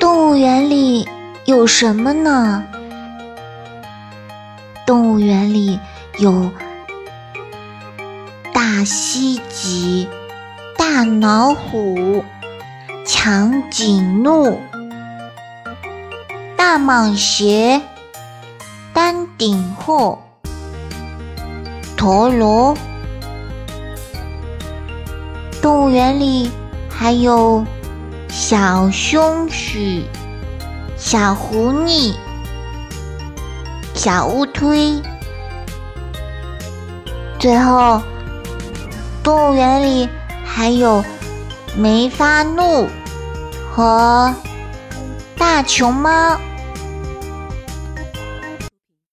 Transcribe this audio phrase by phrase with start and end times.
[0.00, 1.08] 动物园里
[1.44, 2.64] 有什么呢？
[4.86, 5.78] 动物园里
[6.18, 6.50] 有
[8.52, 10.08] 大西极、
[10.76, 12.24] 大老虎、
[13.04, 14.58] 长颈鹿、
[16.56, 17.80] 大蟒蛇、
[18.92, 20.18] 丹顶鹤、
[21.96, 22.76] 陀螺。
[25.60, 26.50] 动物园里
[26.88, 27.64] 还有
[28.40, 29.78] 小松鼠、
[30.96, 32.14] 小狐狸、
[33.94, 35.02] 小乌龟。
[37.40, 38.00] 最后，
[39.24, 40.08] 动物园里
[40.46, 41.04] 还有
[41.76, 42.86] 梅花鹿
[43.74, 44.32] 和
[45.36, 46.38] 大熊猫。